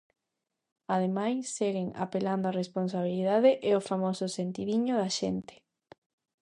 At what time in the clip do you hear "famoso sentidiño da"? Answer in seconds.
3.89-5.09